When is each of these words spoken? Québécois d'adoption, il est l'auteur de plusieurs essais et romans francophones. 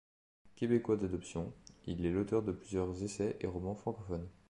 Québécois 0.55 0.97
d'adoption, 0.97 1.53
il 1.85 2.07
est 2.07 2.11
l'auteur 2.11 2.41
de 2.41 2.51
plusieurs 2.51 3.03
essais 3.03 3.37
et 3.39 3.45
romans 3.45 3.75
francophones. 3.75 4.27